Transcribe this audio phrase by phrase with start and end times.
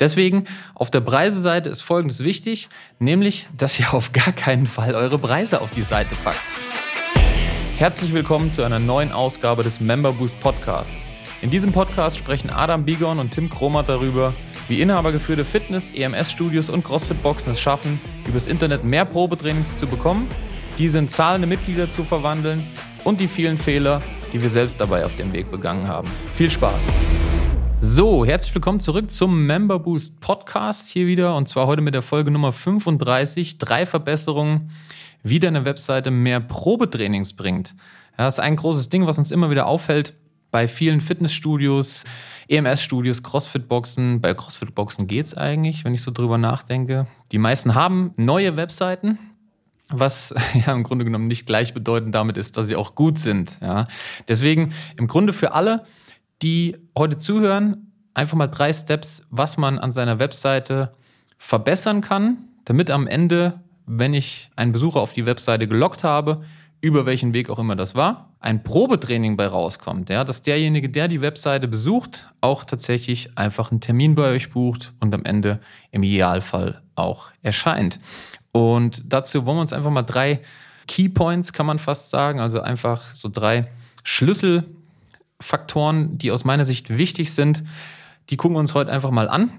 [0.00, 0.44] Deswegen
[0.74, 5.60] auf der Preiseseite ist Folgendes wichtig, nämlich, dass ihr auf gar keinen Fall eure Preise
[5.60, 6.60] auf die Seite packt.
[7.76, 10.94] Herzlich willkommen zu einer neuen Ausgabe des Member Boost Podcast.
[11.42, 14.34] In diesem Podcast sprechen Adam Bigon und Tim Kromat darüber,
[14.68, 20.28] wie inhabergeführte Fitness-, EMS-Studios und CrossFit-Boxen es schaffen, übers Internet mehr Probetrainings zu bekommen,
[20.76, 22.66] diese in zahlende Mitglieder zu verwandeln
[23.04, 24.02] und die vielen Fehler,
[24.32, 26.08] die wir selbst dabei auf dem Weg begangen haben.
[26.34, 26.88] Viel Spaß!
[27.98, 32.02] So, herzlich willkommen zurück zum Member Boost Podcast hier wieder und zwar heute mit der
[32.02, 33.58] Folge Nummer 35.
[33.58, 34.70] Drei Verbesserungen,
[35.24, 37.74] wie deine Webseite mehr Probetrainings bringt.
[38.16, 40.14] Das ist ein großes Ding, was uns immer wieder auffällt
[40.52, 42.04] bei vielen Fitnessstudios,
[42.46, 44.20] EMS-Studios, CrossFit-Boxen.
[44.20, 47.08] Bei CrossFit-Boxen geht es eigentlich, wenn ich so drüber nachdenke.
[47.32, 49.18] Die meisten haben neue Webseiten,
[49.90, 50.32] was
[50.64, 53.58] ja im Grunde genommen nicht gleichbedeutend damit ist, dass sie auch gut sind.
[53.60, 53.88] Ja.
[54.28, 55.82] Deswegen im Grunde für alle,
[56.42, 60.94] die heute zuhören, einfach mal drei Steps, was man an seiner Webseite
[61.38, 66.42] verbessern kann, damit am Ende, wenn ich einen Besucher auf die Webseite gelockt habe,
[66.80, 71.08] über welchen Weg auch immer das war, ein Probetraining bei rauskommt, ja, dass derjenige, der
[71.08, 75.60] die Webseite besucht, auch tatsächlich einfach einen Termin bei euch bucht und am Ende
[75.90, 77.98] im Idealfall auch erscheint.
[78.52, 80.40] Und dazu wollen wir uns einfach mal drei
[80.86, 83.68] Keypoints, kann man fast sagen, also einfach so drei
[84.04, 84.64] Schlüssel
[85.40, 87.62] Faktoren, die aus meiner Sicht wichtig sind,
[88.30, 89.50] die gucken wir uns heute einfach mal an.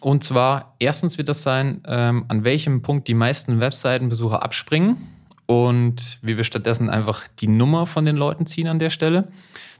[0.00, 4.96] Und zwar, erstens wird das sein, ähm, an welchem Punkt die meisten Webseitenbesucher abspringen
[5.46, 9.28] und wie wir stattdessen einfach die Nummer von den Leuten ziehen an der Stelle.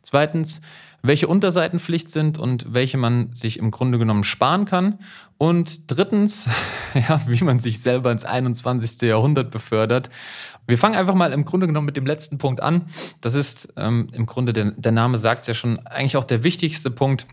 [0.02, 0.62] Zweitens,
[1.02, 4.98] welche Unterseitenpflicht sind und welche man sich im Grunde genommen sparen kann.
[5.38, 6.48] Und drittens,
[7.08, 9.02] ja, wie man sich selber ins 21.
[9.02, 10.10] Jahrhundert befördert
[10.70, 12.86] wir fangen einfach mal im Grunde genommen mit dem letzten Punkt an.
[13.20, 16.44] Das ist ähm, im Grunde, der, der Name sagt es ja schon, eigentlich auch der
[16.44, 17.26] wichtigste Punkt.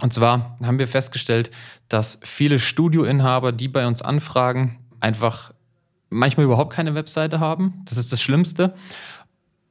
[0.00, 1.50] Und zwar haben wir festgestellt,
[1.88, 5.52] dass viele Studioinhaber, die bei uns anfragen, einfach
[6.10, 7.82] manchmal überhaupt keine Webseite haben.
[7.86, 8.74] Das ist das Schlimmste.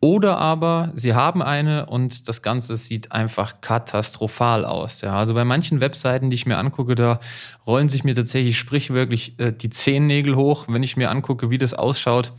[0.01, 5.01] Oder aber sie haben eine und das Ganze sieht einfach katastrophal aus.
[5.01, 7.19] Ja, also bei manchen Webseiten, die ich mir angucke, da
[7.65, 11.73] rollen sich mir tatsächlich sprichwörtlich äh, die Zehennägel hoch, wenn ich mir angucke, wie das
[11.73, 12.33] ausschaut.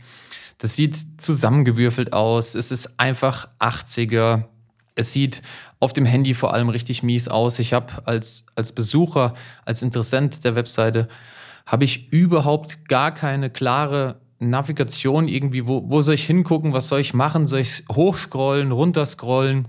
[0.59, 2.55] Das sieht zusammengewürfelt aus.
[2.55, 4.45] Es ist einfach 80er.
[4.97, 5.41] Es sieht
[5.79, 7.59] auf dem Handy vor allem richtig mies aus.
[7.59, 9.33] Ich habe als, als Besucher,
[9.65, 11.07] als Interessent der Webseite,
[11.65, 15.67] habe ich überhaupt gar keine klare Navigation irgendwie.
[15.67, 16.73] Wo, wo soll ich hingucken?
[16.73, 17.47] Was soll ich machen?
[17.47, 19.67] Soll ich hochscrollen, runterscrollen?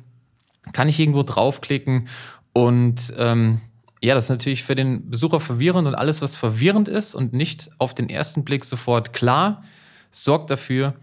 [0.73, 2.09] Kann ich irgendwo draufklicken?
[2.53, 3.61] Und ähm,
[4.01, 7.71] ja, das ist natürlich für den Besucher verwirrend und alles, was verwirrend ist und nicht
[7.79, 9.63] auf den ersten Blick sofort klar,
[10.11, 10.95] sorgt dafür,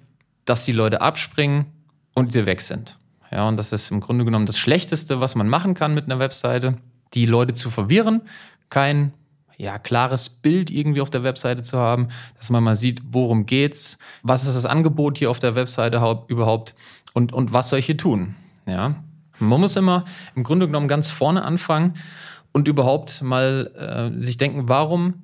[0.45, 1.65] dass die Leute abspringen
[2.13, 2.97] und sie weg sind.
[3.31, 6.19] Ja, und das ist im Grunde genommen das Schlechteste, was man machen kann mit einer
[6.19, 6.77] Webseite,
[7.13, 8.21] die Leute zu verwirren,
[8.69, 9.13] kein
[9.57, 13.97] ja, klares Bild irgendwie auf der Webseite zu haben, dass man mal sieht, worum geht's,
[14.21, 15.97] was ist das Angebot hier auf der Webseite
[16.27, 16.75] überhaupt
[17.13, 18.35] und, und was soll ich hier tun.
[18.65, 18.95] Ja,
[19.39, 20.03] man muss immer
[20.35, 21.93] im Grunde genommen ganz vorne anfangen
[22.51, 23.71] und überhaupt mal
[24.17, 25.15] äh, sich denken, warum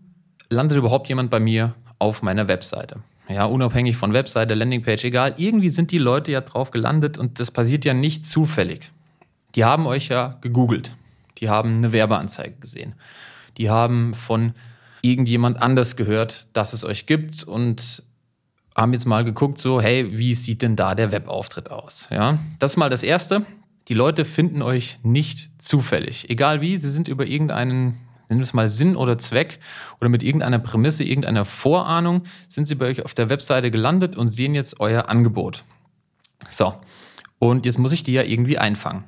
[0.50, 2.98] landet überhaupt jemand bei mir auf meiner Webseite?
[3.34, 7.52] Ja, unabhängig von Webseite, Landingpage, egal, irgendwie sind die Leute ja drauf gelandet und das
[7.52, 8.92] passiert ja nicht zufällig.
[9.56, 10.92] Die haben euch ja gegoogelt.
[11.40, 12.96] Die haben eine Werbeanzeige gesehen.
[13.58, 14.54] Die haben von
[15.02, 18.04] irgendjemand anders gehört, dass es euch gibt und
[18.76, 22.08] haben jetzt mal geguckt, so, hey, wie sieht denn da der Webauftritt aus?
[22.12, 23.46] Ja, das ist mal das Erste.
[23.88, 26.30] Die Leute finden euch nicht zufällig.
[26.30, 27.98] Egal wie, sie sind über irgendeinen
[28.32, 29.60] nennen wir es mal Sinn oder Zweck
[30.00, 34.30] oder mit irgendeiner Prämisse, irgendeiner Vorahnung, sind sie bei euch auf der Webseite gelandet und
[34.30, 35.66] sehen jetzt euer Angebot.
[36.50, 36.74] So,
[37.40, 39.04] und jetzt muss ich die ja irgendwie einfangen.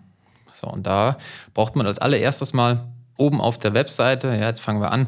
[0.54, 1.18] So, und da
[1.54, 5.08] braucht man als allererstes mal oben auf der Webseite, ja, jetzt fangen wir an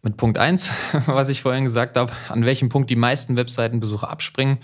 [0.00, 0.70] mit Punkt 1,
[1.06, 4.58] was ich vorhin gesagt habe, an welchem Punkt die meisten Webseitenbesucher abspringen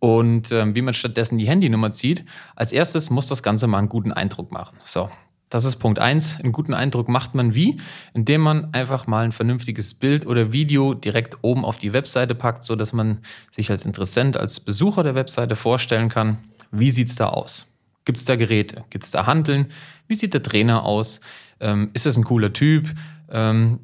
[0.00, 2.26] und ähm, wie man stattdessen die Handynummer zieht.
[2.54, 4.76] Als erstes muss das Ganze mal einen guten Eindruck machen.
[4.84, 5.10] So,
[5.48, 6.38] das ist Punkt eins.
[6.40, 7.78] Einen guten Eindruck macht man wie?
[8.12, 12.64] Indem man einfach mal ein vernünftiges Bild oder Video direkt oben auf die Webseite packt,
[12.64, 13.18] so dass man
[13.50, 16.38] sich als Interessent, als Besucher der Webseite vorstellen kann,
[16.70, 17.66] wie sieht's da aus?
[18.04, 18.84] Gibt es da Geräte?
[18.90, 19.66] Gibt es da Handeln?
[20.06, 21.20] Wie sieht der Trainer aus?
[21.60, 22.88] Ähm, ist das ein cooler Typ?
[23.30, 23.80] Ähm,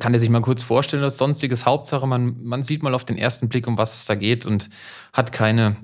[0.00, 1.66] kann er sich mal kurz vorstellen, das sonstiges.
[1.66, 4.68] Hauptsache, man, man sieht mal auf den ersten Blick, um was es da geht und
[5.12, 5.76] hat keine,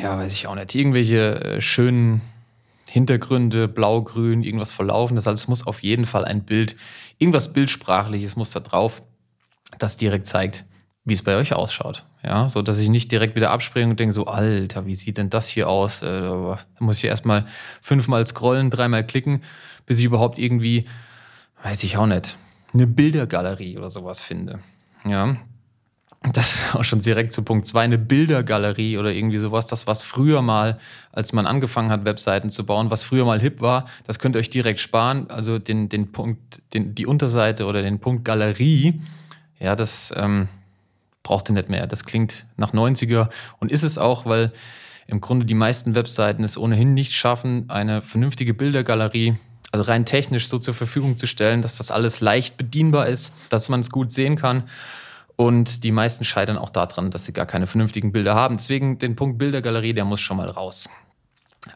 [0.00, 2.20] ja, weiß ich auch nicht, irgendwelche äh, schönen
[2.88, 5.14] Hintergründe, blau, grün, irgendwas verlaufen.
[5.14, 6.76] Das alles muss auf jeden Fall ein Bild,
[7.18, 9.02] irgendwas Bildsprachliches muss da drauf,
[9.78, 10.64] das direkt zeigt,
[11.04, 12.04] wie es bei euch ausschaut.
[12.22, 15.30] Ja, so dass ich nicht direkt wieder abspringe und denke so, Alter, wie sieht denn
[15.30, 16.02] das hier aus?
[16.02, 17.44] Äh, da muss ich erstmal
[17.80, 19.42] fünfmal scrollen, dreimal klicken,
[19.86, 20.86] bis ich überhaupt irgendwie,
[21.62, 22.36] weiß ich auch nicht,
[22.74, 24.60] eine Bildergalerie oder sowas finde.
[25.04, 25.36] Ja,
[26.38, 30.04] das ist auch schon direkt zu Punkt zwei, eine Bildergalerie oder irgendwie sowas, das was
[30.04, 30.78] früher mal,
[31.10, 34.38] als man angefangen hat, Webseiten zu bauen, was früher mal hip war, das könnt ihr
[34.38, 35.28] euch direkt sparen.
[35.30, 39.00] Also den, den Punkt, den, die Unterseite oder den Punkt Galerie,
[39.58, 40.48] ja, das ähm,
[41.24, 41.88] braucht ihr nicht mehr.
[41.88, 44.52] Das klingt nach 90er und ist es auch, weil
[45.08, 49.36] im Grunde die meisten Webseiten es ohnehin nicht schaffen, eine vernünftige Bildergalerie
[49.70, 53.68] also rein technisch so zur Verfügung zu stellen, dass das alles leicht bedienbar ist, dass
[53.68, 54.62] man es gut sehen kann.
[55.40, 58.56] Und die meisten scheitern auch daran, dass sie gar keine vernünftigen Bilder haben.
[58.56, 60.88] Deswegen den Punkt Bildergalerie, der muss schon mal raus.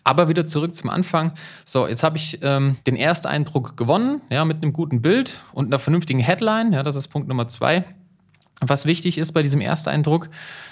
[0.02, 1.32] Aber wieder zurück zum Anfang.
[1.64, 5.78] So, jetzt habe ich ähm, den Ersteindruck gewonnen, ja, mit einem guten Bild und einer
[5.78, 6.72] vernünftigen Headline.
[6.72, 7.84] Ja, das ist Punkt Nummer zwei.
[8.60, 10.28] Was wichtig ist bei diesem Ersteindruck,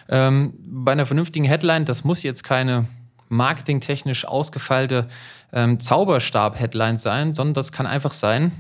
[0.09, 2.87] ähm, bei einer vernünftigen Headline, das muss jetzt keine
[3.29, 5.07] marketingtechnisch ausgefeilte
[5.53, 8.51] ähm, Zauberstab-Headline sein, sondern das kann einfach sein,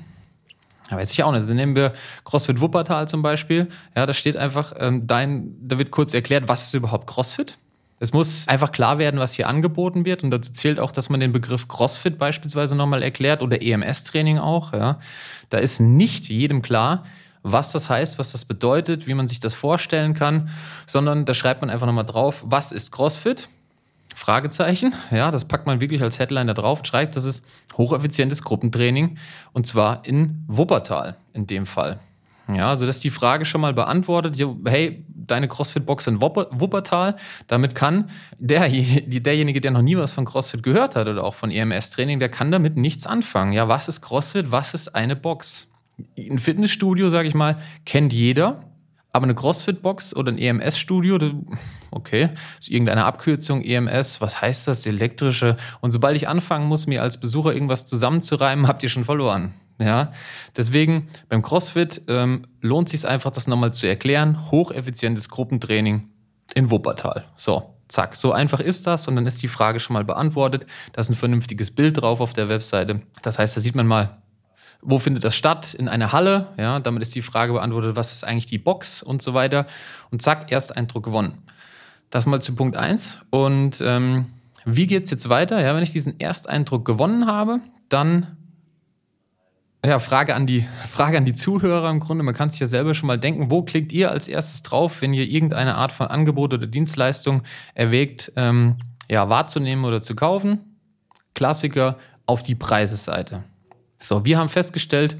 [0.90, 1.42] ja, weiß ich auch nicht.
[1.42, 1.92] Also nehmen wir
[2.24, 3.68] CrossFit Wuppertal zum Beispiel.
[3.96, 7.58] Ja, da steht einfach, ähm, dein, da wird kurz erklärt, was ist überhaupt CrossFit?
[8.02, 10.24] Es muss einfach klar werden, was hier angeboten wird.
[10.24, 14.72] Und dazu zählt auch, dass man den Begriff CrossFit beispielsweise nochmal erklärt oder EMS-Training auch.
[14.72, 14.98] Ja.
[15.50, 17.04] Da ist nicht jedem klar,
[17.42, 20.48] was das heißt, was das bedeutet, wie man sich das vorstellen kann,
[20.86, 23.48] sondern da schreibt man einfach nochmal drauf, was ist CrossFit?
[24.14, 24.94] Fragezeichen.
[25.10, 27.46] Ja, das packt man wirklich als Headline da drauf und schreibt, das ist
[27.76, 29.18] hocheffizientes Gruppentraining
[29.52, 31.98] und zwar in Wuppertal in dem Fall.
[32.52, 34.36] Ja, also dass die Frage schon mal beantwortet,
[34.66, 37.16] hey, deine CrossFit-Box in Wuppertal,
[37.46, 41.50] damit kann der, derjenige, der noch nie was von CrossFit gehört hat oder auch von
[41.50, 43.52] EMS-Training, der kann damit nichts anfangen.
[43.52, 44.50] Ja, was ist CrossFit?
[44.50, 45.68] Was ist eine Box?
[46.18, 48.64] Ein Fitnessstudio, sage ich mal, kennt jeder.
[49.12, 51.18] Aber eine CrossFit-Box oder ein EMS-Studio,
[51.90, 55.56] okay, ist irgendeine Abkürzung, EMS, was heißt das, elektrische?
[55.80, 59.54] Und sobald ich anfangen muss, mir als Besucher irgendwas zusammenzureimen, habt ihr schon verloren.
[59.80, 60.12] Ja,
[60.56, 64.50] deswegen beim CrossFit ähm, lohnt sich einfach, das nochmal zu erklären.
[64.50, 66.10] Hocheffizientes Gruppentraining
[66.54, 67.24] in Wuppertal.
[67.34, 70.66] So, zack, so einfach ist das und dann ist die Frage schon mal beantwortet.
[70.92, 73.00] Da ist ein vernünftiges Bild drauf auf der Webseite.
[73.22, 74.19] Das heißt, da sieht man mal,
[74.82, 75.74] wo findet das statt?
[75.74, 76.48] In einer Halle.
[76.56, 79.66] Ja, damit ist die Frage beantwortet, was ist eigentlich die Box und so weiter.
[80.10, 81.38] Und zack, Ersteindruck gewonnen.
[82.10, 83.20] Das mal zu Punkt 1.
[83.30, 84.26] Und ähm,
[84.64, 85.60] wie geht es jetzt weiter?
[85.60, 88.36] Ja, wenn ich diesen Ersteindruck gewonnen habe, dann
[89.84, 92.24] ja, Frage an, die, Frage an die Zuhörer im Grunde.
[92.24, 95.14] Man kann sich ja selber schon mal denken, wo klickt ihr als erstes drauf, wenn
[95.14, 97.42] ihr irgendeine Art von Angebot oder Dienstleistung
[97.74, 98.76] erwägt, ähm,
[99.10, 100.78] ja, wahrzunehmen oder zu kaufen?
[101.34, 101.96] Klassiker
[102.26, 103.44] auf die Preiseseite.
[104.02, 105.16] So, wir haben festgestellt,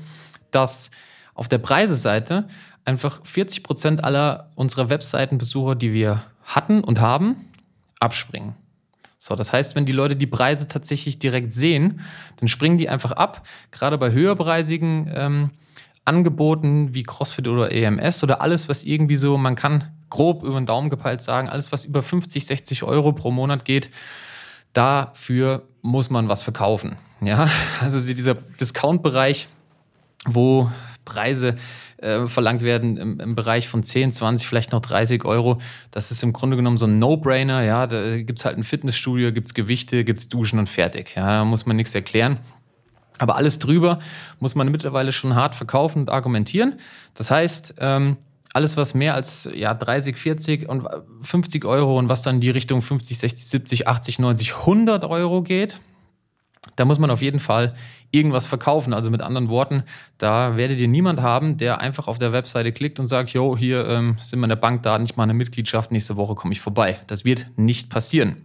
[0.50, 0.90] dass
[1.34, 2.48] auf der Preiseseite
[2.84, 7.36] einfach 40 Prozent aller unserer Webseitenbesucher, die wir hatten und haben,
[8.00, 8.54] abspringen.
[9.18, 12.00] So, das heißt, wenn die Leute die Preise tatsächlich direkt sehen,
[12.38, 13.46] dann springen die einfach ab.
[13.70, 15.50] Gerade bei höherpreisigen ähm,
[16.06, 20.64] Angeboten wie CrossFit oder EMS oder alles, was irgendwie so, man kann grob über den
[20.64, 23.90] Daumen gepeilt sagen, alles, was über 50, 60 Euro pro Monat geht,
[24.72, 26.96] dafür muss man was verkaufen.
[27.20, 27.48] Ja,
[27.80, 29.48] also dieser Discount-Bereich,
[30.26, 30.70] wo
[31.04, 31.56] Preise
[31.98, 35.60] äh, verlangt werden im, im, Bereich von 10, 20, vielleicht noch 30 Euro.
[35.90, 37.62] Das ist im Grunde genommen so ein No-Brainer.
[37.62, 41.14] Ja, da gibt's halt ein Fitnessstudio, gibt's Gewichte, gibt's Duschen und fertig.
[41.16, 42.38] Ja, da muss man nichts erklären.
[43.18, 43.98] Aber alles drüber
[44.38, 46.76] muss man mittlerweile schon hart verkaufen und argumentieren.
[47.14, 48.16] Das heißt, ähm,
[48.52, 50.86] alles, was mehr als ja, 30, 40 und
[51.22, 55.42] 50 Euro und was dann in die Richtung 50, 60, 70, 80, 90, 100 Euro
[55.42, 55.80] geht,
[56.76, 57.74] da muss man auf jeden Fall
[58.10, 58.92] irgendwas verkaufen.
[58.92, 59.84] Also mit anderen Worten,
[60.18, 63.86] da werdet ihr niemand haben, der einfach auf der Webseite klickt und sagt, jo, hier
[63.86, 67.00] ähm, sind meine Bankdaten, ich mache eine Mitgliedschaft, nächste Woche komme ich vorbei.
[67.06, 68.36] Das wird nicht passieren.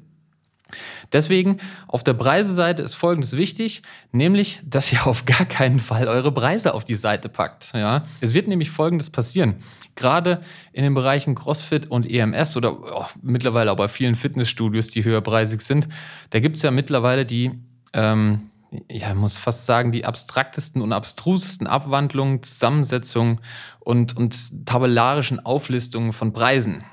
[1.11, 1.57] Deswegen
[1.87, 6.73] auf der Preiseseite ist Folgendes wichtig, nämlich, dass ihr auf gar keinen Fall eure Preise
[6.73, 7.73] auf die Seite packt.
[7.73, 8.03] Ja?
[8.21, 9.55] Es wird nämlich Folgendes passieren.
[9.95, 10.41] Gerade
[10.73, 15.61] in den Bereichen CrossFit und EMS oder oh, mittlerweile auch bei vielen Fitnessstudios, die höherpreisig
[15.61, 15.87] sind,
[16.31, 17.51] da gibt es ja mittlerweile die,
[17.93, 18.49] ähm,
[18.91, 23.39] ja, ich muss fast sagen, die abstraktesten und abstrusesten Abwandlungen, Zusammensetzungen
[23.79, 26.83] und, und tabellarischen Auflistungen von Preisen.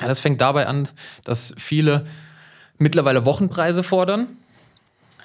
[0.00, 0.88] Ja, das fängt dabei an,
[1.24, 2.06] dass viele
[2.82, 4.28] mittlerweile Wochenpreise fordern.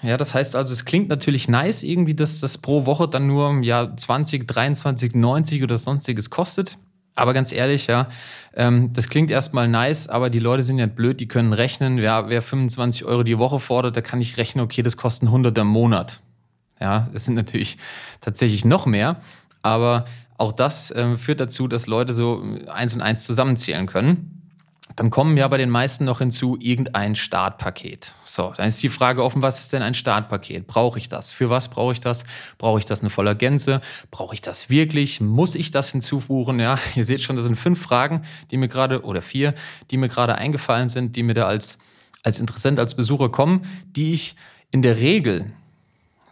[0.03, 3.63] Ja, das heißt also, es klingt natürlich nice, irgendwie, dass das pro Woche dann nur
[3.63, 6.77] ja, 20, 23, 90 oder sonstiges kostet.
[7.15, 8.09] Aber ganz ehrlich, ja,
[8.55, 11.97] ähm, das klingt erstmal nice, aber die Leute sind ja blöd, die können rechnen.
[11.97, 15.57] Ja, wer 25 Euro die Woche fordert, da kann ich rechnen, okay, das kostet 100
[15.57, 16.19] im Monat.
[16.79, 17.79] Ja, das sind natürlich
[18.21, 19.19] tatsächlich noch mehr,
[19.63, 20.05] aber
[20.37, 24.37] auch das äh, führt dazu, dass Leute so eins und eins zusammenzählen können.
[24.97, 28.13] Dann kommen ja bei den meisten noch hinzu irgendein Startpaket.
[28.23, 30.65] So, dann ist die Frage offen, was ist denn ein Startpaket?
[30.65, 31.29] Brauche ich das?
[31.29, 32.25] Für was brauche ich das?
[32.57, 33.79] Brauche ich das eine voller Gänze?
[34.09, 35.21] Brauche ich das wirklich?
[35.21, 36.59] Muss ich das hinzubuchen?
[36.59, 39.53] Ja, ihr seht schon, das sind fünf Fragen, die mir gerade, oder vier,
[39.91, 41.77] die mir gerade eingefallen sind, die mir da als,
[42.23, 44.35] als Interessent, als Besucher kommen, die ich
[44.71, 45.53] in der Regel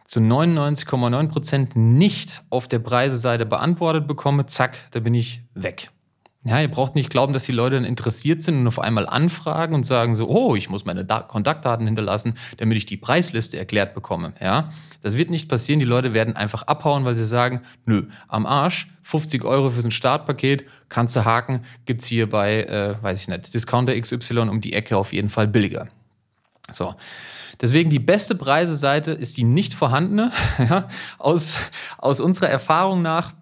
[0.06, 4.48] zu 99,9 Prozent nicht auf der Preiseseite beantwortet bekomme.
[4.48, 5.92] Zack, da bin ich weg.
[6.48, 9.74] Ja, ihr braucht nicht glauben, dass die Leute dann interessiert sind und auf einmal anfragen
[9.74, 13.96] und sagen so, oh, ich muss meine da Kontaktdaten hinterlassen, damit ich die Preisliste erklärt
[13.96, 14.32] bekomme.
[14.40, 14.70] Ja,
[15.02, 15.80] das wird nicht passieren.
[15.80, 19.90] Die Leute werden einfach abhauen, weil sie sagen, nö, am Arsch, 50 Euro für ein
[19.90, 24.74] Startpaket, kannst du haken, gibt's hier bei, äh, weiß ich nicht, Discounter XY um die
[24.74, 25.88] Ecke auf jeden Fall billiger.
[26.72, 26.94] So.
[27.60, 30.32] Deswegen die beste Preiseseite ist die nicht vorhandene.
[30.60, 30.88] Ja,
[31.18, 31.58] aus,
[31.98, 33.34] aus unserer Erfahrung nach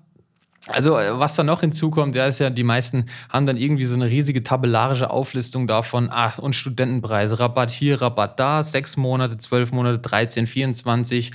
[0.67, 3.95] also, äh, was da noch hinzukommt, ja, ist ja, die meisten haben dann irgendwie so
[3.95, 9.73] eine riesige tabellarische Auflistung davon, ach, und Studentenpreise, Rabatt hier, Rabatt da, sechs Monate, zwölf
[9.73, 11.31] Monate, 13, 24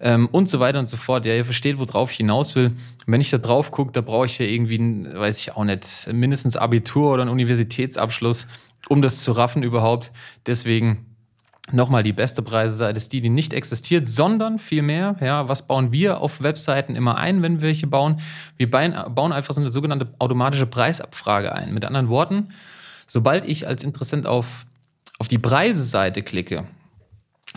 [0.00, 1.24] ähm, und so weiter und so fort.
[1.26, 2.72] Ja, ihr versteht, worauf ich hinaus will.
[3.06, 6.56] Wenn ich da drauf gucke, da brauche ich ja irgendwie, weiß ich auch nicht, mindestens
[6.56, 8.48] Abitur oder einen Universitätsabschluss,
[8.88, 10.10] um das zu raffen überhaupt.
[10.46, 11.11] Deswegen
[11.70, 16.20] Nochmal, die beste Preiseseite ist die, die nicht existiert, sondern vielmehr, ja, was bauen wir
[16.20, 18.20] auf Webseiten immer ein, wenn wir welche bauen?
[18.56, 21.72] Wir bauen einfach so eine sogenannte automatische Preisabfrage ein.
[21.72, 22.48] Mit anderen Worten,
[23.06, 24.66] sobald ich als Interessent auf,
[25.18, 26.64] auf die Preiseseite klicke,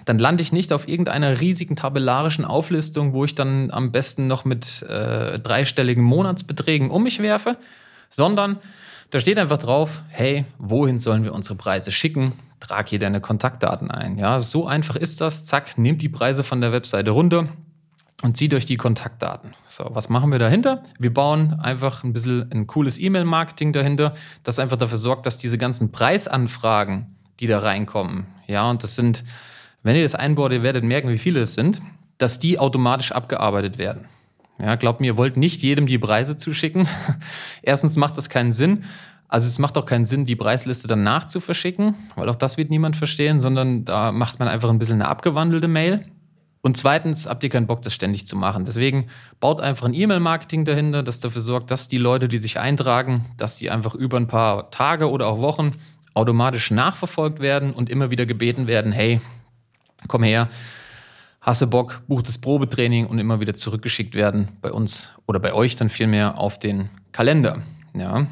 [0.06, 4.46] dann lande ich nicht auf irgendeiner riesigen tabellarischen Auflistung, wo ich dann am besten noch
[4.46, 7.58] mit äh, dreistelligen Monatsbeträgen um mich werfe,
[8.10, 8.58] sondern
[9.10, 12.34] da steht einfach drauf, hey, wohin sollen wir unsere Preise schicken?
[12.60, 14.18] Trag hier deine Kontaktdaten ein.
[14.18, 15.46] Ja, so einfach ist das.
[15.46, 17.48] Zack, nehmt die Preise von der Webseite runter
[18.22, 19.54] und zieht euch die Kontaktdaten.
[19.68, 20.84] So, was machen wir dahinter?
[20.98, 25.58] Wir bauen einfach ein bisschen ein cooles E-Mail-Marketing dahinter, das einfach dafür sorgt, dass diese
[25.58, 29.24] ganzen Preisanfragen, die da reinkommen, ja, und das sind,
[29.84, 31.82] wenn ihr das einbaut, ihr werdet merken, wie viele es sind,
[32.18, 34.06] dass die automatisch abgearbeitet werden.
[34.60, 36.88] Ja, glaubt mir, ihr wollt nicht jedem die Preise zuschicken.
[37.62, 38.86] Erstens macht das keinen Sinn.
[39.28, 42.70] Also es macht auch keinen Sinn, die Preisliste danach zu verschicken, weil auch das wird
[42.70, 46.06] niemand verstehen, sondern da macht man einfach ein bisschen eine abgewandelte Mail.
[46.62, 48.66] Und zweitens habt ihr keinen Bock, das ständig zu machen.
[48.66, 49.06] Deswegen
[49.40, 53.58] baut einfach ein E-Mail-Marketing dahinter, das dafür sorgt, dass die Leute, die sich eintragen, dass
[53.58, 55.74] sie einfach über ein paar Tage oder auch Wochen
[56.16, 59.22] automatisch nachverfolgt werden und immer wieder gebeten werden, hey,
[60.08, 60.50] komm her,
[61.40, 65.76] hasse Bock, buch das Probetraining und immer wieder zurückgeschickt werden bei uns oder bei euch
[65.76, 67.62] dann vielmehr auf den Kalender.
[67.94, 68.26] Ja,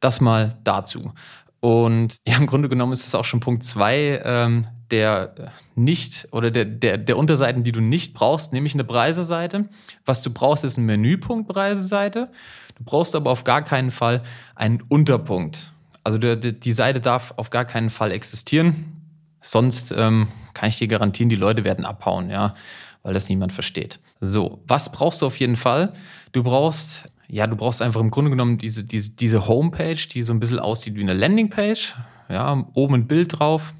[0.00, 1.12] das mal dazu.
[1.60, 6.50] Und ja, im Grunde genommen ist das auch schon Punkt zwei ähm, der nicht oder
[6.50, 9.68] der, der, der Unterseiten, die du nicht brauchst, nämlich eine Preiseseite.
[10.06, 12.30] Was du brauchst, ist ein Menüpunkt Preiseseite.
[12.76, 14.22] Du brauchst aber auf gar keinen Fall
[14.54, 15.72] einen Unterpunkt.
[16.04, 18.94] Also die, die Seite darf auf gar keinen Fall existieren.
[19.40, 22.54] Sonst ähm, kann ich dir garantieren, die Leute werden abhauen, ja,
[23.02, 24.00] weil das niemand versteht.
[24.20, 25.92] So, was brauchst du auf jeden Fall?
[26.32, 30.32] Du brauchst, ja, du brauchst einfach im Grunde genommen diese, diese, diese Homepage, die so
[30.32, 31.94] ein bisschen aussieht wie eine Landingpage.
[32.30, 33.74] Ja, oben ein Bild drauf,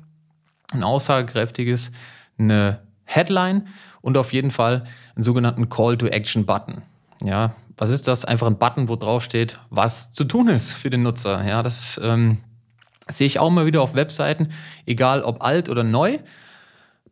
[0.73, 1.93] ein aussagekräftiges,
[2.39, 3.69] eine Headline
[4.01, 6.83] und auf jeden Fall einen sogenannten Call-to-Action-Button.
[7.25, 8.25] Ja, was ist das?
[8.25, 11.45] Einfach ein Button, wo drauf steht, was zu tun ist für den Nutzer.
[11.45, 12.39] Ja, das ähm,
[13.09, 14.49] sehe ich auch mal wieder auf Webseiten,
[14.85, 16.19] egal ob alt oder neu.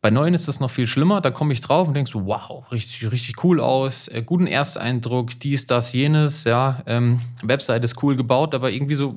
[0.00, 1.20] Bei neuen ist das noch viel schlimmer.
[1.20, 5.38] Da komme ich drauf und denke so, wow, richtig, richtig cool aus, äh, guten Ersteindruck,
[5.40, 6.44] dies, das, jenes.
[6.44, 9.14] Ja, ähm, Website ist cool gebaut, aber irgendwie so,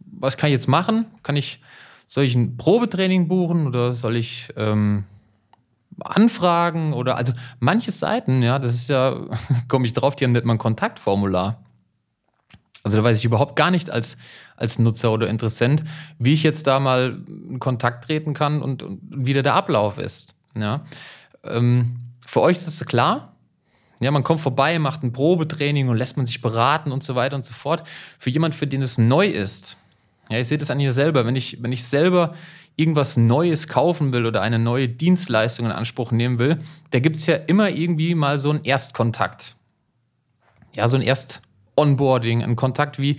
[0.00, 1.06] was kann ich jetzt machen?
[1.22, 1.60] Kann ich,
[2.06, 5.04] soll ich ein Probetraining buchen oder soll ich ähm,
[6.00, 9.16] anfragen oder also manche Seiten, ja, das ist ja,
[9.68, 11.62] komme ich drauf, die haben nicht mal ein Kontaktformular.
[12.86, 14.16] Also da weiß ich überhaupt gar nicht als,
[14.54, 15.82] als Nutzer oder Interessent,
[16.20, 17.18] wie ich jetzt da mal
[17.50, 20.36] in Kontakt treten kann und, und wie der Ablauf ist.
[20.54, 20.84] Ja.
[21.42, 23.34] Ähm, für euch ist es klar.
[23.98, 27.34] Ja, man kommt vorbei, macht ein Probetraining und lässt man sich beraten und so weiter
[27.34, 27.88] und so fort.
[28.20, 29.78] Für jemand, für den es neu ist,
[30.30, 32.36] ja, ich sehe das an mir selber, wenn ich, wenn ich selber
[32.76, 36.60] irgendwas Neues kaufen will oder eine neue Dienstleistung in Anspruch nehmen will,
[36.92, 39.56] da gibt es ja immer irgendwie mal so einen Erstkontakt.
[40.76, 41.42] Ja, so ein Erst,
[41.76, 43.18] Onboarding, ein Kontakt wie,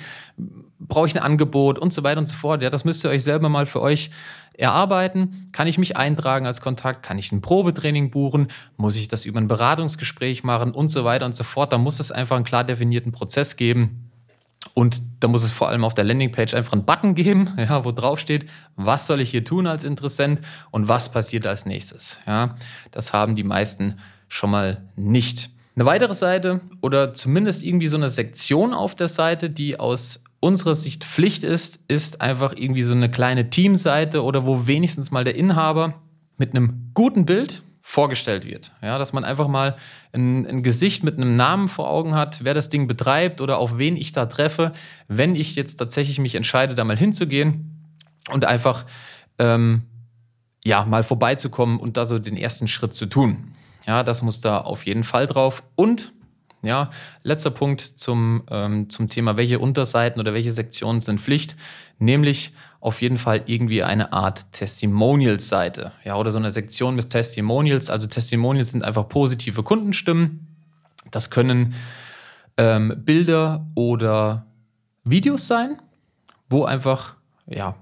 [0.80, 2.62] brauche ich ein Angebot und so weiter und so fort.
[2.62, 4.12] Ja, das müsst ihr euch selber mal für euch
[4.54, 5.50] erarbeiten.
[5.52, 7.04] Kann ich mich eintragen als Kontakt?
[7.04, 8.48] Kann ich ein Probetraining buchen?
[8.76, 11.72] Muss ich das über ein Beratungsgespräch machen und so weiter und so fort?
[11.72, 14.12] Da muss es einfach einen klar definierten Prozess geben.
[14.74, 17.92] Und da muss es vor allem auf der Landingpage einfach einen Button geben, ja, wo
[17.92, 22.20] drauf steht, was soll ich hier tun als Interessent und was passiert als nächstes.
[22.28, 22.56] Ja,
[22.92, 23.96] das haben die meisten
[24.28, 25.52] schon mal nicht.
[25.78, 30.74] Eine weitere Seite oder zumindest irgendwie so eine Sektion auf der Seite, die aus unserer
[30.74, 35.36] Sicht Pflicht ist, ist einfach irgendwie so eine kleine Teamseite oder wo wenigstens mal der
[35.36, 35.94] Inhaber
[36.38, 38.72] mit einem guten Bild vorgestellt wird.
[38.82, 39.76] Ja, dass man einfach mal
[40.14, 43.78] ein, ein, Gesicht mit einem Namen vor Augen hat, wer das Ding betreibt oder auf
[43.78, 44.72] wen ich da treffe,
[45.08, 47.94] wenn ich jetzt tatsächlich mich entscheide, da mal hinzugehen
[48.32, 48.88] und einfach
[49.38, 49.84] ähm,
[50.66, 53.54] ja mal vorbeizukommen und da so den ersten Schritt zu tun.
[53.88, 55.64] Ja, das muss da auf jeden Fall drauf.
[55.76, 56.12] Und
[56.62, 56.90] ja,
[57.24, 61.56] letzter Punkt zum, ähm, zum Thema, welche Unterseiten oder welche Sektionen sind Pflicht,
[61.98, 65.94] nämlich auf jeden Fall irgendwie eine Art Testimonials-Seite.
[66.04, 67.90] Ja, oder so eine Sektion mit Testimonials.
[67.90, 70.48] Also Testimonials sind einfach positive Kundenstimmen.
[71.12, 71.74] Das können
[72.58, 74.46] ähm, Bilder oder
[75.04, 75.82] Videos sein,
[76.50, 77.16] wo einfach
[77.46, 77.76] ja,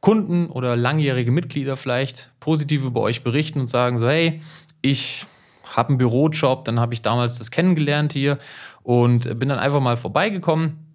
[0.00, 4.40] Kunden oder langjährige Mitglieder vielleicht positiv über euch berichten und sagen so, hey,
[4.82, 5.26] ich
[5.70, 8.38] habe einen Bürojob, dann habe ich damals das kennengelernt hier
[8.82, 10.90] und bin dann einfach mal vorbeigekommen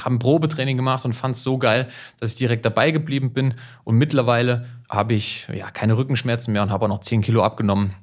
[0.00, 1.86] habe ein Probetraining gemacht und fand es so geil,
[2.18, 3.54] dass ich direkt dabei geblieben bin.
[3.84, 7.94] Und mittlerweile habe ich ja keine Rückenschmerzen mehr und habe auch noch 10 Kilo abgenommen.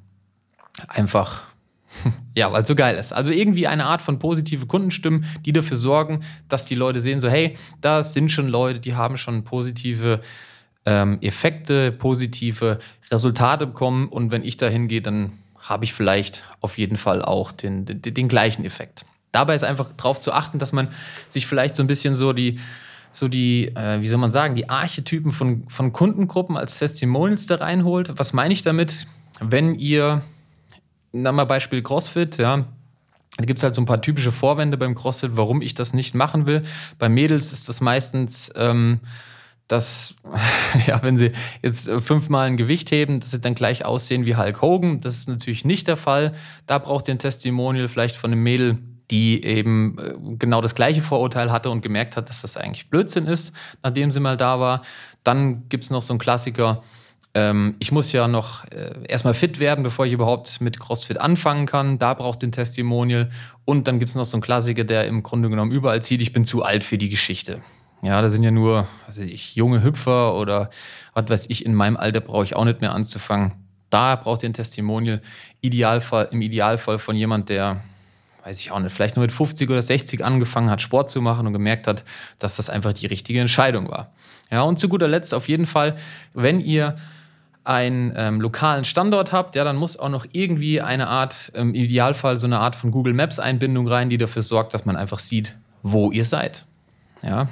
[0.86, 1.42] Einfach,
[2.36, 3.12] ja, weil es so geil ist.
[3.12, 7.28] Also irgendwie eine Art von positive Kundenstimmen, die dafür sorgen, dass die Leute sehen, so
[7.28, 10.20] hey, da sind schon Leute, die haben schon positive
[10.86, 12.78] ähm, Effekte, positive
[13.10, 14.08] Resultate bekommen.
[14.08, 15.32] Und wenn ich da hingehe, dann
[15.70, 19.06] habe ich vielleicht auf jeden Fall auch den, den, den gleichen Effekt.
[19.32, 20.88] Dabei ist einfach darauf zu achten, dass man
[21.28, 22.58] sich vielleicht so ein bisschen so die,
[23.12, 27.56] so die, äh, wie soll man sagen, die Archetypen von, von Kundengruppen als Testimonials da
[27.56, 28.18] reinholt.
[28.18, 29.06] Was meine ich damit?
[29.40, 30.22] Wenn ihr,
[31.12, 32.66] na mal Beispiel CrossFit, ja,
[33.36, 36.16] da gibt es halt so ein paar typische Vorwände beim CrossFit, warum ich das nicht
[36.16, 36.64] machen will.
[36.98, 38.98] Bei Mädels ist das meistens, ähm,
[39.70, 40.14] dass,
[40.86, 44.60] ja, wenn sie jetzt fünfmal ein Gewicht heben, dass sie dann gleich aussehen wie Hulk
[44.60, 45.00] Hogan.
[45.00, 46.32] Das ist natürlich nicht der Fall.
[46.66, 48.78] Da braucht ihr ein Testimonial vielleicht von einem Mädel,
[49.10, 53.26] die eben äh, genau das gleiche Vorurteil hatte und gemerkt hat, dass das eigentlich Blödsinn
[53.26, 54.82] ist, nachdem sie mal da war.
[55.24, 56.82] Dann gibt es noch so einen Klassiker,
[57.32, 61.66] ähm, ich muss ja noch äh, erstmal fit werden, bevor ich überhaupt mit CrossFit anfangen
[61.66, 61.98] kann.
[61.98, 63.30] Da braucht den Testimonial.
[63.64, 66.32] Und dann gibt es noch so einen Klassiker, der im Grunde genommen überall zieht, ich
[66.32, 67.60] bin zu alt für die Geschichte.
[68.02, 70.70] Ja, da sind ja nur, also ich, junge Hüpfer oder
[71.12, 73.52] was weiß ich, in meinem Alter brauche ich auch nicht mehr anzufangen.
[73.90, 75.20] Da braucht ihr ein Testimonial
[75.60, 77.82] Idealfall, im Idealfall von jemand, der
[78.44, 81.46] weiß ich auch nicht, vielleicht nur mit 50 oder 60 angefangen hat, Sport zu machen
[81.46, 82.04] und gemerkt hat,
[82.38, 84.12] dass das einfach die richtige Entscheidung war.
[84.50, 85.96] Ja, und zu guter Letzt auf jeden Fall,
[86.32, 86.96] wenn ihr
[87.64, 92.38] einen ähm, lokalen Standort habt, ja, dann muss auch noch irgendwie eine Art, im Idealfall
[92.38, 95.56] so eine Art von Google Maps Einbindung rein, die dafür sorgt, dass man einfach sieht,
[95.82, 96.64] wo ihr seid.
[97.22, 97.48] Ja,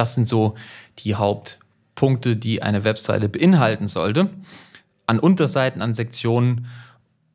[0.00, 0.54] das sind so
[1.00, 4.30] die Hauptpunkte, die eine Webseite beinhalten sollte.
[5.06, 6.66] An Unterseiten, an Sektionen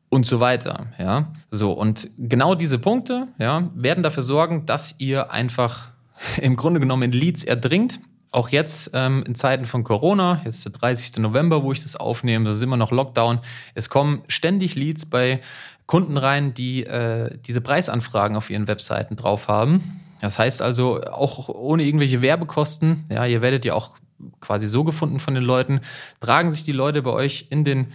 [0.08, 0.88] und so weiter.
[0.98, 5.90] Ja, so und genau diese Punkte ja, werden dafür sorgen, dass ihr einfach
[6.42, 8.00] im Grunde genommen in Leads erdringt.
[8.32, 11.18] Auch jetzt ähm, in Zeiten von Corona, jetzt der 30.
[11.18, 13.38] November, wo ich das aufnehme, das ist immer noch Lockdown.
[13.74, 15.40] Es kommen ständig Leads bei
[15.86, 20.05] Kunden rein, die äh, diese Preisanfragen auf ihren Webseiten drauf haben.
[20.26, 23.96] Das heißt also, auch ohne irgendwelche Werbekosten, ja, ihr werdet ja auch
[24.40, 25.80] quasi so gefunden von den Leuten,
[26.20, 27.92] tragen sich die Leute bei euch in den,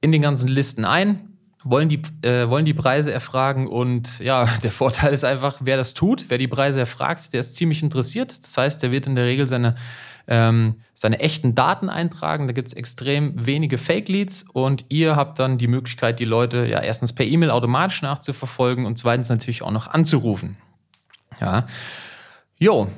[0.00, 1.28] in den ganzen Listen ein
[1.64, 5.94] wollen die, äh, wollen die Preise erfragen und ja, der Vorteil ist einfach, wer das
[5.94, 8.30] tut, wer die Preise erfragt, der ist ziemlich interessiert.
[8.30, 9.74] Das heißt, der wird in der Regel seine,
[10.26, 12.46] ähm, seine echten Daten eintragen.
[12.46, 16.80] Da gibt es extrem wenige Fake-Leads und ihr habt dann die Möglichkeit, die Leute ja
[16.80, 20.56] erstens per E-Mail automatisch nachzuverfolgen und zweitens natürlich auch noch anzurufen.
[21.40, 21.66] Ja.
[22.58, 22.88] Jo,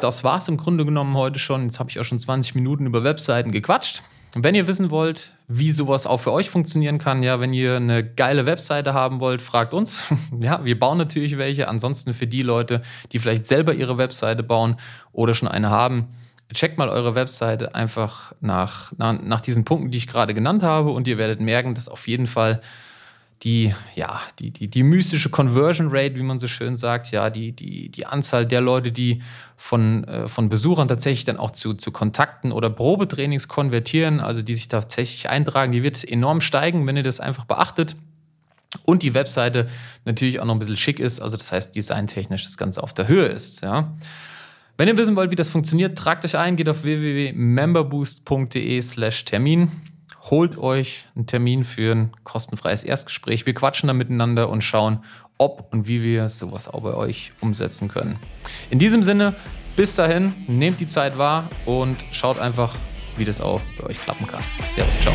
[0.00, 1.64] das war's im Grunde genommen heute schon.
[1.64, 4.02] Jetzt habe ich auch schon 20 Minuten über Webseiten gequatscht.
[4.34, 8.04] Wenn ihr wissen wollt, wie sowas auch für euch funktionieren kann, ja, wenn ihr eine
[8.04, 10.02] geile Webseite haben wollt, fragt uns.
[10.40, 11.66] ja, wir bauen natürlich welche.
[11.68, 14.76] Ansonsten für die Leute, die vielleicht selber ihre Webseite bauen
[15.12, 16.08] oder schon eine haben,
[16.54, 20.90] checkt mal eure Webseite einfach nach, nach, nach diesen Punkten, die ich gerade genannt habe
[20.90, 22.60] und ihr werdet merken, dass auf jeden Fall
[23.42, 27.52] die, ja, die, die, die mystische Conversion Rate, wie man so schön sagt, ja, die,
[27.52, 29.22] die, die Anzahl der Leute, die
[29.56, 34.54] von, äh, von Besuchern tatsächlich dann auch zu, zu Kontakten oder Probetrainings konvertieren, also die
[34.54, 37.96] sich tatsächlich eintragen, die wird enorm steigen, wenn ihr das einfach beachtet.
[38.84, 39.68] Und die Webseite
[40.04, 43.08] natürlich auch noch ein bisschen schick ist, also das heißt designtechnisch das Ganze auf der
[43.08, 43.96] Höhe ist, ja.
[44.76, 49.70] Wenn ihr wissen wollt, wie das funktioniert, tragt euch ein, geht auf www.memberboost.de slash Termin
[50.28, 53.46] holt euch einen Termin für ein kostenfreies Erstgespräch.
[53.46, 55.02] Wir quatschen da miteinander und schauen,
[55.38, 58.18] ob und wie wir sowas auch bei euch umsetzen können.
[58.68, 59.34] In diesem Sinne,
[59.76, 62.74] bis dahin, nehmt die Zeit wahr und schaut einfach,
[63.16, 64.42] wie das auch bei euch klappen kann.
[64.68, 65.14] Servus, ciao.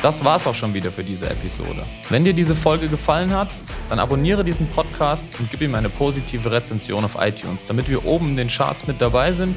[0.00, 1.82] Das war's auch schon wieder für diese Episode.
[2.10, 3.48] Wenn dir diese Folge gefallen hat,
[3.88, 8.28] dann abonniere diesen Podcast und gib ihm eine positive Rezension auf iTunes, damit wir oben
[8.28, 9.56] in den Charts mit dabei sind